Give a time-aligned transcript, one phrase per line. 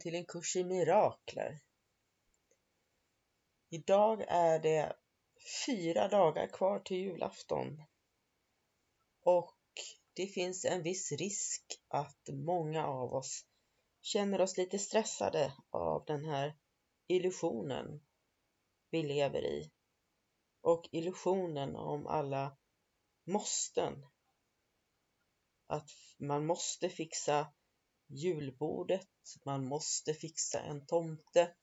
[0.00, 1.60] Välkommen till en kurs i mirakler.
[3.70, 4.96] Idag är det
[5.66, 7.82] fyra dagar kvar till julafton.
[9.22, 9.58] Och
[10.14, 13.44] det finns en viss risk att många av oss
[14.00, 16.56] känner oss lite stressade av den här
[17.06, 18.00] illusionen
[18.90, 19.70] vi lever i.
[20.60, 22.56] Och illusionen om alla
[23.24, 24.06] måsten.
[25.66, 27.52] Att man måste fixa
[28.10, 29.08] julbordet,
[29.44, 31.54] man måste fixa en tomte,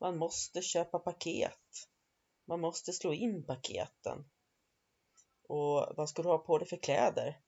[0.00, 1.88] man måste köpa paket,
[2.44, 4.24] man måste slå in paketen.
[5.48, 7.40] Och vad ska du ha på dig för kläder?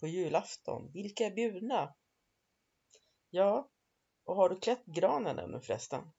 [0.00, 0.92] På julafton?
[0.92, 1.94] Vilka är bjudna?
[3.30, 3.70] Ja,
[4.24, 6.10] och har du klätt granen ännu förresten?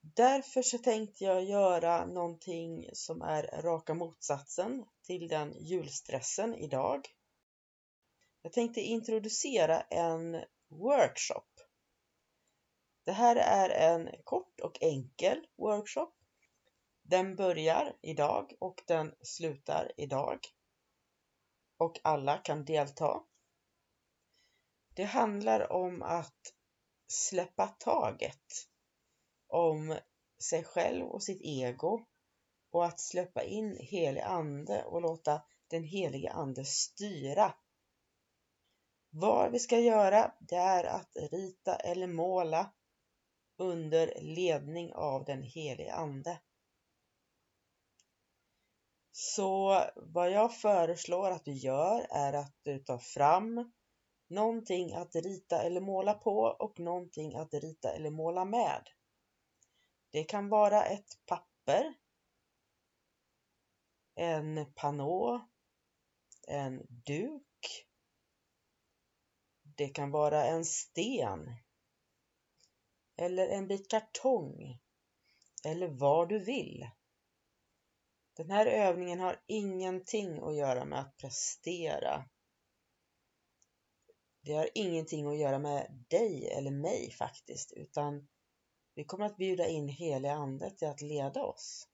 [0.00, 7.08] Därför så tänkte jag göra någonting som är raka motsatsen till den julstressen idag.
[8.42, 11.46] Jag tänkte introducera en workshop.
[13.04, 16.12] Det här är en kort och enkel workshop.
[17.02, 20.38] Den börjar idag och den slutar idag.
[21.76, 23.22] Och alla kan delta.
[24.94, 26.54] Det handlar om att
[27.06, 28.68] släppa taget
[29.46, 29.98] om
[30.42, 32.06] sig själv och sitt ego
[32.70, 37.54] och att släppa in helig ande och låta den helige ande styra
[39.14, 42.72] vad vi ska göra det är att rita eller måla
[43.56, 46.40] under ledning av den helige Ande.
[49.12, 53.72] Så vad jag föreslår att du gör är att du tar fram
[54.28, 58.88] någonting att rita eller måla på och någonting att rita eller måla med.
[60.10, 61.94] Det kan vara ett papper,
[64.14, 65.48] en panå,
[66.48, 67.51] en duk,
[69.76, 71.56] det kan vara en sten
[73.16, 74.78] eller en bit kartong
[75.64, 76.90] eller vad du vill.
[78.36, 82.24] Den här övningen har ingenting att göra med att prestera.
[84.40, 88.28] Det har ingenting att göra med dig eller mig faktiskt, utan
[88.94, 91.88] vi kommer att bjuda in heliga Ande till att leda oss.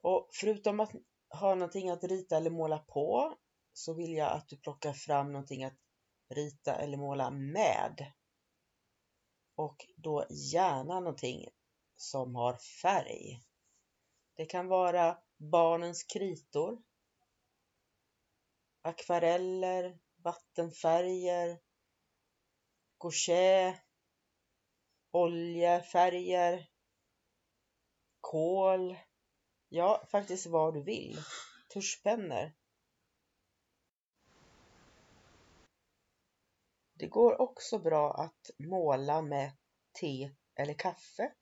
[0.00, 0.92] Och förutom att
[1.28, 3.36] ha någonting att rita eller måla på
[3.72, 5.78] så vill jag att du plockar fram någonting att
[6.28, 8.12] rita eller måla med.
[9.54, 11.48] Och då gärna någonting
[11.96, 13.42] som har färg.
[14.34, 16.82] Det kan vara barnens kritor,
[18.82, 21.58] akvareller, vattenfärger,
[22.98, 23.80] gouache,
[25.10, 26.68] oljefärger,
[28.20, 28.96] kol,
[29.68, 31.18] ja faktiskt vad du vill.
[31.72, 32.52] Tuschpennor.
[37.02, 39.52] Det går också bra att måla med
[40.00, 41.32] te eller kaffe.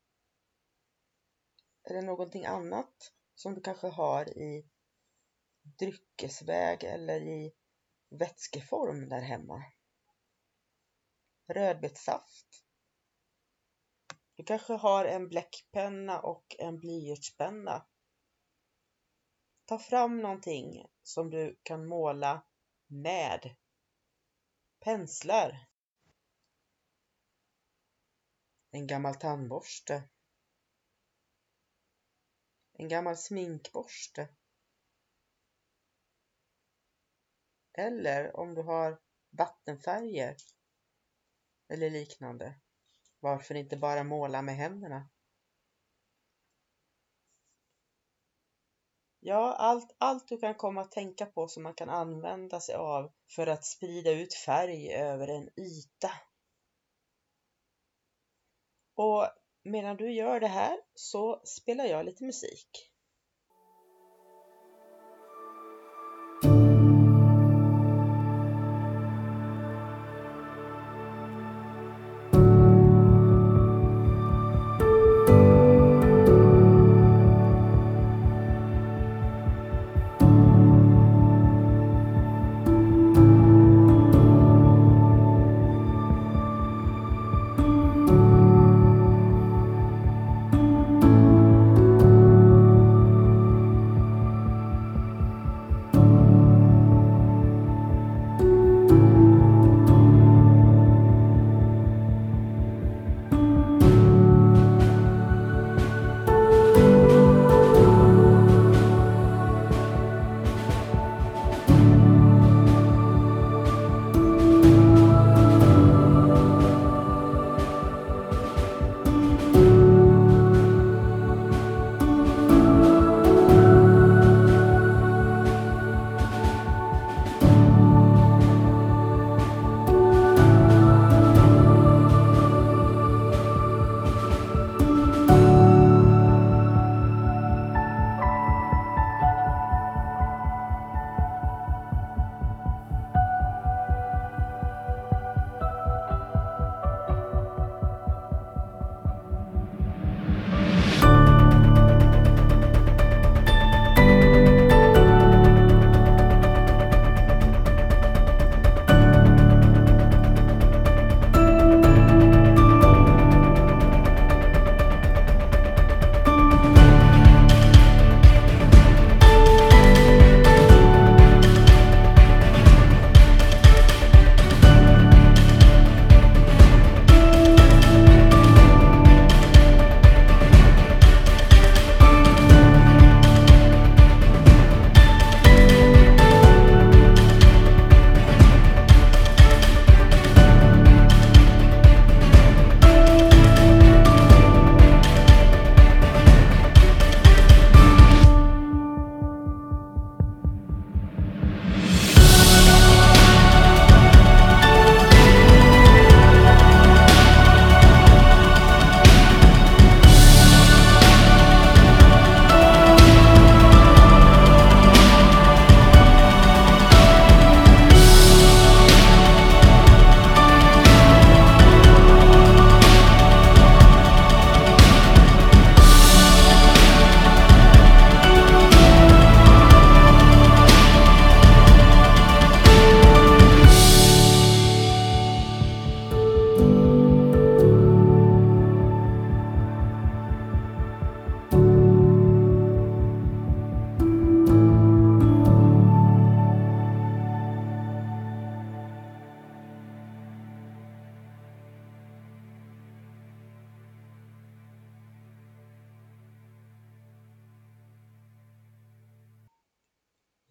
[1.85, 4.69] Eller någonting annat som du kanske har i
[5.63, 7.53] dryckesväg eller i
[8.11, 9.65] vätskeform där hemma.
[11.47, 12.65] Rödbetssaft.
[14.37, 17.87] Du kanske har en bläckpenna och en blyertspenna.
[19.65, 22.43] Ta fram någonting som du kan måla
[22.87, 23.57] med
[24.81, 25.67] Penslar.
[28.71, 30.09] En gammal tandborste.
[32.73, 34.29] En gammal sminkborste.
[37.73, 39.01] Eller om du har
[39.31, 40.37] vattenfärger
[41.69, 42.61] eller liknande.
[43.19, 45.09] Varför inte bara måla med händerna?
[49.31, 53.13] Ja, allt, allt du kan komma att tänka på som man kan använda sig av
[53.29, 56.11] för att sprida ut färg över en yta.
[58.95, 59.29] Och
[59.63, 62.90] medan du gör det här så spelar jag lite musik.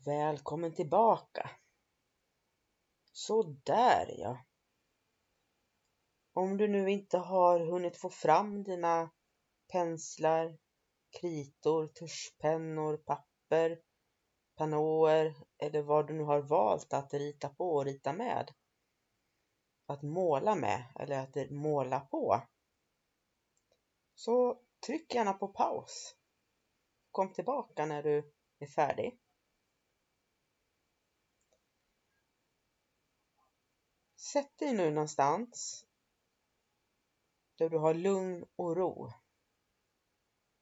[0.09, 1.49] Välkommen tillbaka.
[3.11, 4.45] Så där ja.
[6.33, 9.11] Om du nu inte har hunnit få fram dina
[9.71, 10.57] penslar,
[11.19, 13.81] kritor, tuschpennor, papper,
[14.55, 18.51] pannåer eller vad du nu har valt att rita på och rita med.
[19.85, 22.41] Att måla med eller att måla på.
[24.15, 26.15] Så tryck gärna på paus.
[27.11, 29.19] Kom tillbaka när du är färdig.
[34.33, 35.86] Sätt dig nu någonstans
[37.55, 39.13] där du har lugn och ro.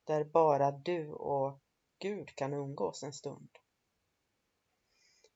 [0.04, 1.62] Där bara du och
[2.00, 3.58] Gud kan umgås en stund.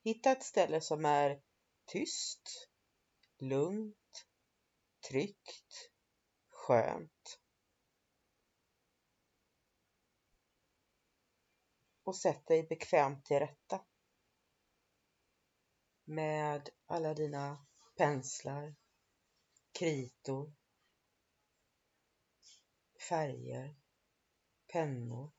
[0.04, 1.42] Hitta ett ställe som är
[1.86, 2.70] tyst,
[3.38, 4.28] lugnt,
[5.10, 5.92] tryggt,
[6.50, 7.40] skönt.
[12.04, 13.86] Och sätt dig bekvämt till rätta.
[16.04, 17.66] Med alla dina
[18.02, 18.76] penslar,
[19.80, 20.54] kritor,
[23.10, 23.76] färger,
[24.74, 25.32] pennor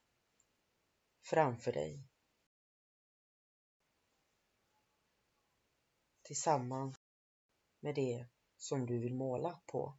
[1.22, 2.08] framför dig.
[6.22, 6.96] Tillsammans
[7.80, 9.98] med det som du vill måla på.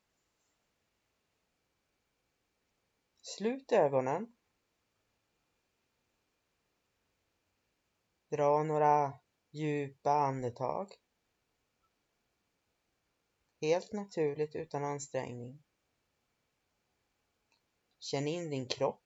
[3.22, 4.36] Slut ögonen.
[8.30, 9.20] Dra några
[9.52, 11.03] djupa andetag.
[13.64, 15.64] Helt naturligt utan ansträngning.
[18.00, 19.04] Känn in din kropp.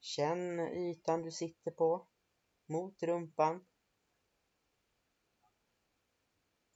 [0.00, 2.08] Känn ytan du sitter på
[2.66, 3.66] mot rumpan.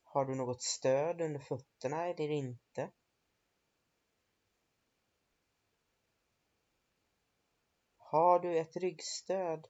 [0.03, 2.91] Har du något stöd under fötterna eller inte?
[7.97, 9.67] Har du ett ryggstöd?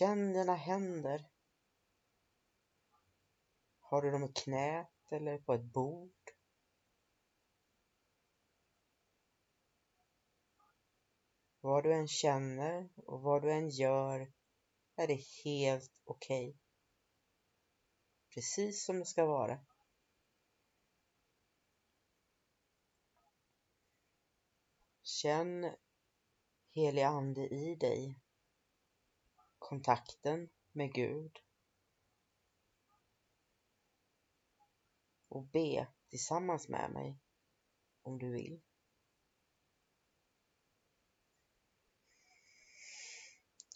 [0.00, 1.30] Känn dina händer.
[3.80, 6.30] Har du dem i knät eller på ett bord?
[11.60, 14.32] Vad du än känner och vad du än gör
[14.96, 16.48] är det helt okej.
[16.48, 16.58] Okay.
[18.34, 19.60] Precis som det ska vara.
[25.02, 25.74] Känn
[26.70, 28.20] helig ande i dig.
[29.70, 31.38] Kontakten med Gud.
[35.28, 37.18] Och be tillsammans med mig
[38.02, 38.60] om du vill.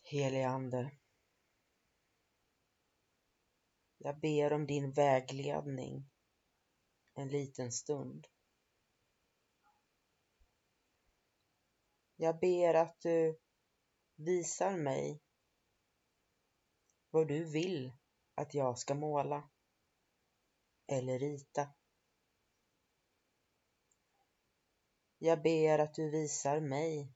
[0.05, 0.91] Helige Ande.
[3.99, 6.11] Jag ber om din vägledning
[7.13, 8.27] en liten stund.
[12.17, 13.39] Jag ber att du
[14.17, 15.24] visar mig
[17.15, 17.93] vad du vill
[18.35, 19.51] att jag ska måla
[20.87, 21.69] eller rita.
[25.19, 27.13] Jag ber att du visar mig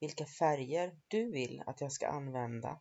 [0.00, 2.80] vilka färger du vill att jag ska använda.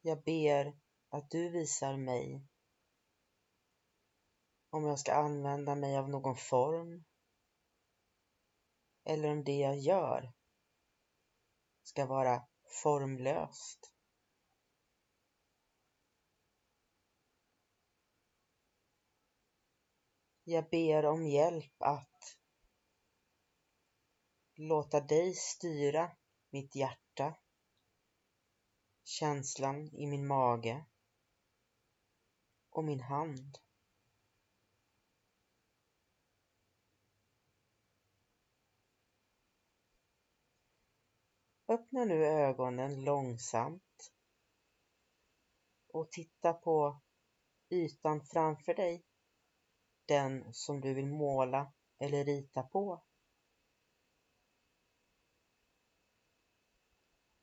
[0.00, 2.46] Jag ber att du visar mig
[4.70, 7.04] om jag ska använda mig av någon form
[9.04, 10.32] eller om det jag gör
[11.84, 12.46] ska vara
[12.82, 13.92] formlöst.
[20.44, 22.38] Jag ber om hjälp att
[24.54, 26.10] låta dig styra
[26.50, 27.34] mitt hjärta,
[29.04, 30.84] känslan i min mage
[32.70, 33.63] och min hand.
[41.74, 44.12] Öppna nu ögonen långsamt
[45.88, 47.00] och titta på
[47.70, 49.04] ytan framför dig,
[50.06, 53.04] den som du vill måla eller rita på.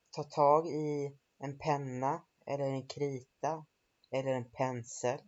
[0.09, 3.65] Ta tag i en penna eller en krita
[4.09, 5.19] eller en pensel.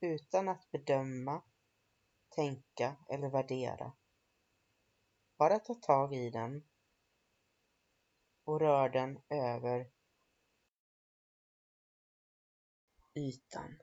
[0.00, 1.42] Utan att bedöma,
[2.28, 3.92] tänka eller värdera.
[5.36, 6.64] Bara ta tag i den
[8.44, 9.90] och rör den över
[13.14, 13.78] ytan.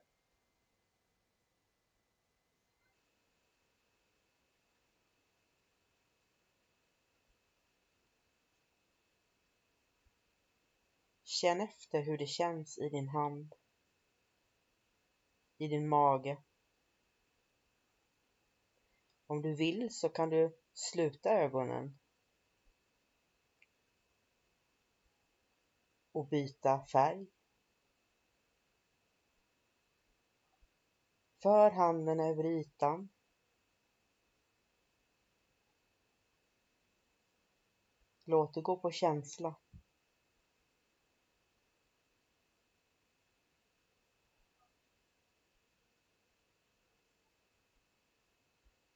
[11.24, 13.56] Känn efter hur det känns i din hand,
[15.58, 16.38] i din mage.
[19.32, 22.00] Om du vill så kan du sluta ögonen
[26.12, 27.28] och byta färg.
[31.42, 33.10] För handen över ytan.
[38.24, 39.56] Låt det gå på känsla.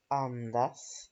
[0.07, 1.12] Andas.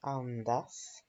[0.00, 1.04] Andas.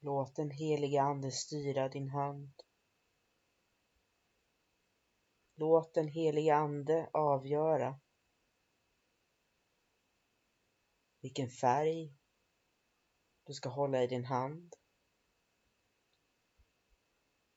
[0.00, 2.62] Låt den heliga Ande styra din hand.
[5.54, 8.00] Låt den heliga Ande avgöra
[11.20, 12.14] vilken färg
[13.44, 14.79] du ska hålla i din hand.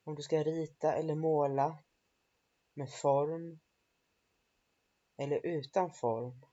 [0.03, 1.83] Om du ska rita eller måla
[2.74, 3.60] med form
[5.17, 6.45] eller utan form.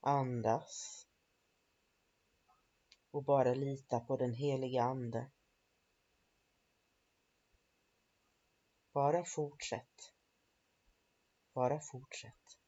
[0.00, 1.06] Andas.
[3.10, 5.30] och bara lita på den heliga Ande.
[8.92, 10.14] Bara fortsätt.
[11.54, 12.58] Bara fortsätt.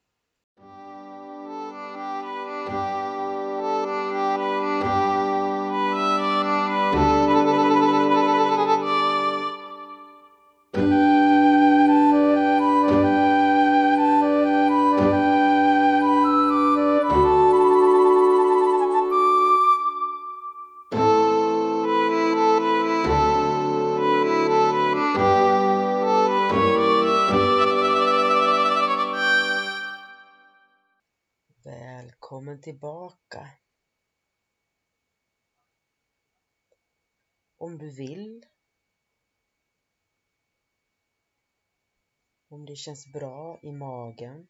[42.52, 44.48] Om det känns bra i magen.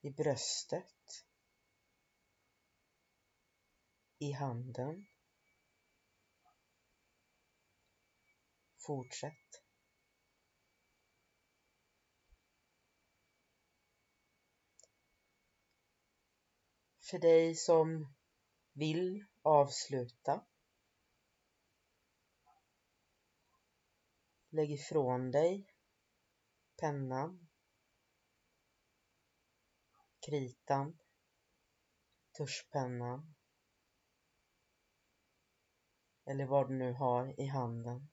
[0.00, 1.24] I bröstet.
[4.18, 5.06] I handen.
[8.86, 9.64] Fortsätt.
[17.10, 18.14] för dig som
[18.72, 20.44] vill avsluta.
[24.54, 25.66] Lägg ifrån dig
[26.76, 27.48] pennan,
[30.26, 30.98] kritan,
[32.36, 33.34] tuschpennan
[36.24, 38.08] eller vad du nu har i handen.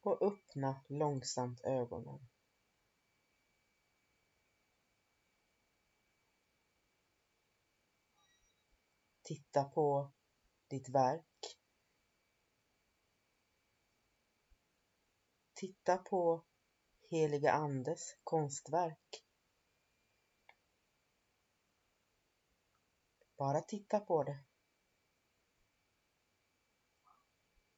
[0.00, 2.28] och öppna långsamt ögonen.
[9.26, 10.12] Titta på
[10.68, 11.58] ditt verk.
[15.54, 16.44] Titta på
[17.10, 19.24] heliga Andes konstverk.
[23.36, 24.44] Bara titta på det.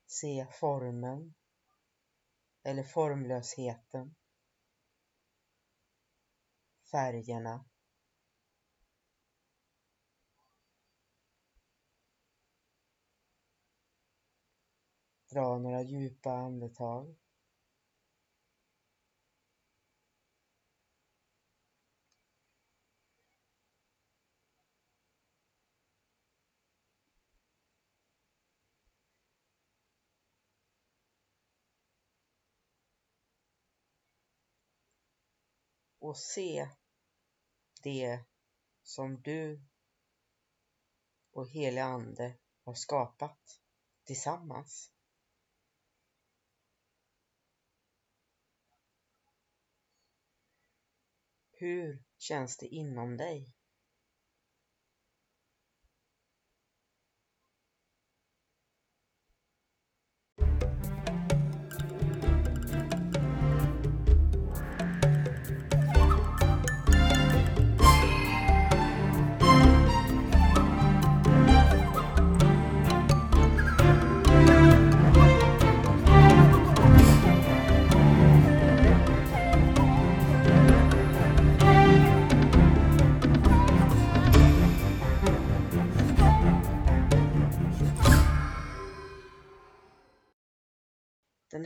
[0.07, 1.35] Se formen,
[2.63, 4.15] eller formlösheten,
[6.91, 7.65] färgerna,
[15.31, 17.17] Dra några djupa andetag.
[36.09, 36.69] och se
[37.83, 38.25] det
[38.83, 39.61] som du
[41.33, 43.61] och helig Ande har skapat
[44.05, 44.91] tillsammans.
[51.61, 53.55] Hur känns det inom dig?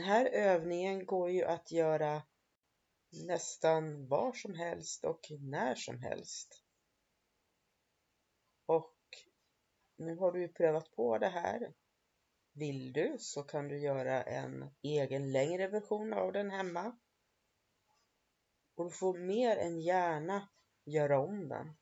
[0.03, 2.23] Här övningen går ju att göra
[3.27, 6.63] nästan var som helst och när som helst.
[8.65, 8.97] Och
[9.97, 11.73] nu har du ju prövat på det här.
[12.53, 16.97] Vill du så kan du göra en egen längre version av den hemma.
[18.75, 20.49] Och du får mer än gärna
[20.85, 21.73] göra om den.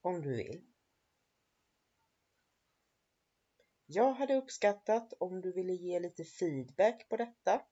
[0.00, 0.73] Om du vill.
[3.86, 7.62] Jag hade uppskattat om du ville ge lite feedback på detta.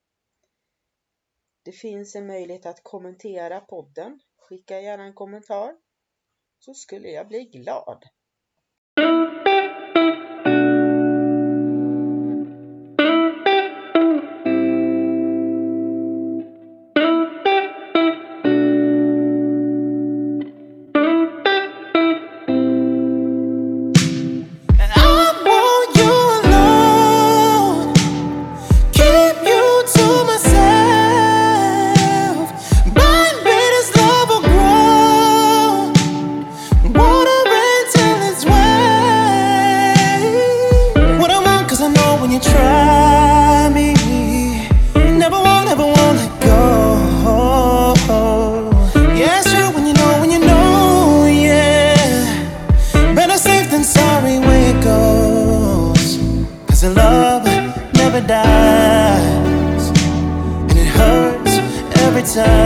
[1.63, 4.21] Det finns en möjlighet att kommentera podden.
[4.37, 5.77] Skicka gärna en kommentar
[6.59, 8.05] så skulle jag bli glad.
[58.13, 61.57] never dies, and it hurts
[62.03, 62.62] every time.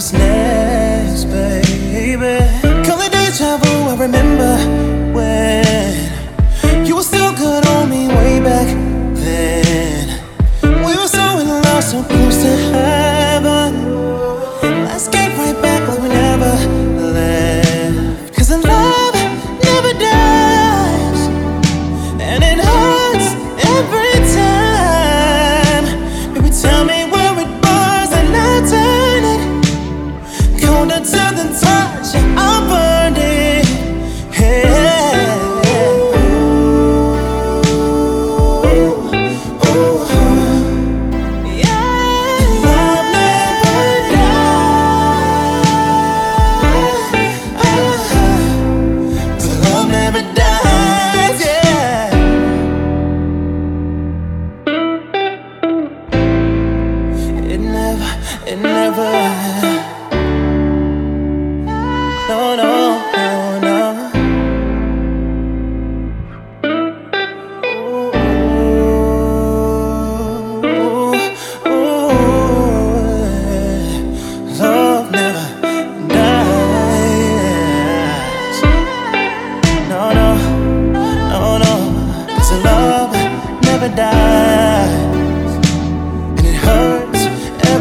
[0.00, 2.38] what's next, baby.
[2.86, 4.59] Call it deja vu, I remember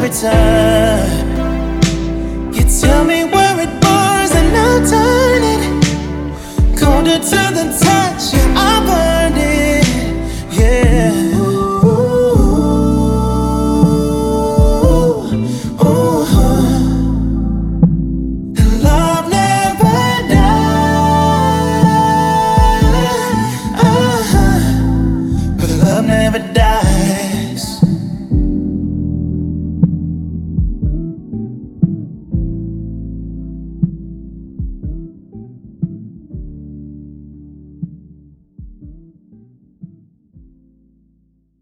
[0.10, 1.34] return.
[2.54, 8.09] You tell me where it bars and I'll turn it colder to the time.